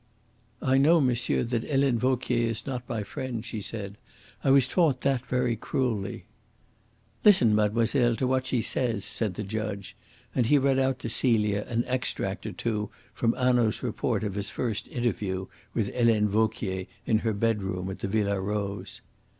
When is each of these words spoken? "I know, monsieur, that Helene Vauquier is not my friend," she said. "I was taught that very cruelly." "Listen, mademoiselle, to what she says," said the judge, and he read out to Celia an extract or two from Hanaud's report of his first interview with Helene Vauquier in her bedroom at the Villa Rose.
"I 0.63 0.79
know, 0.79 0.99
monsieur, 0.99 1.43
that 1.43 1.61
Helene 1.61 1.99
Vauquier 1.99 2.49
is 2.49 2.65
not 2.65 2.89
my 2.89 3.03
friend," 3.03 3.45
she 3.45 3.61
said. 3.61 3.99
"I 4.43 4.49
was 4.49 4.67
taught 4.67 5.01
that 5.01 5.27
very 5.27 5.55
cruelly." 5.55 6.25
"Listen, 7.23 7.53
mademoiselle, 7.53 8.15
to 8.15 8.25
what 8.25 8.47
she 8.47 8.63
says," 8.63 9.05
said 9.05 9.35
the 9.35 9.43
judge, 9.43 9.95
and 10.33 10.47
he 10.47 10.57
read 10.57 10.79
out 10.79 10.97
to 11.01 11.07
Celia 11.07 11.67
an 11.69 11.83
extract 11.85 12.47
or 12.47 12.51
two 12.51 12.89
from 13.13 13.33
Hanaud's 13.33 13.83
report 13.83 14.23
of 14.23 14.33
his 14.33 14.49
first 14.49 14.87
interview 14.87 15.45
with 15.75 15.93
Helene 15.93 16.29
Vauquier 16.29 16.87
in 17.05 17.19
her 17.19 17.31
bedroom 17.33 17.87
at 17.91 17.99
the 17.99 18.07
Villa 18.07 18.41
Rose. 18.41 19.01